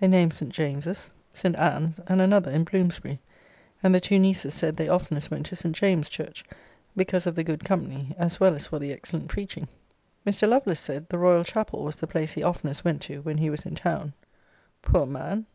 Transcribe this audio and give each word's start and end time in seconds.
They 0.00 0.08
named 0.08 0.32
St. 0.34 0.52
James's, 0.52 1.12
St. 1.32 1.56
Anne's, 1.56 2.00
and 2.08 2.20
another 2.20 2.50
in 2.50 2.64
Bloomsbury; 2.64 3.20
and 3.80 3.94
the 3.94 4.00
two 4.00 4.18
nieces 4.18 4.52
said 4.52 4.76
they 4.76 4.88
oftenest 4.88 5.30
went 5.30 5.46
to 5.46 5.54
St. 5.54 5.72
James's 5.72 6.10
church, 6.10 6.44
because 6.96 7.28
of 7.28 7.36
the 7.36 7.44
good 7.44 7.62
company, 7.62 8.12
as 8.18 8.40
well 8.40 8.56
as 8.56 8.66
for 8.66 8.80
the 8.80 8.92
excellent 8.92 9.28
preaching. 9.28 9.68
Mr. 10.26 10.48
Lovelace 10.48 10.80
said, 10.80 11.08
the 11.10 11.18
Royal 11.18 11.44
Chapel 11.44 11.84
was 11.84 11.94
the 11.94 12.08
place 12.08 12.32
he 12.32 12.42
oftenest 12.42 12.84
went 12.84 13.00
to, 13.02 13.20
when 13.20 13.38
he 13.38 13.50
was 13.50 13.64
in 13.64 13.76
town. 13.76 14.14
Poor 14.82 15.06
man! 15.06 15.46